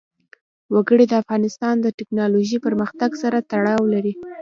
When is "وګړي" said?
0.73-1.05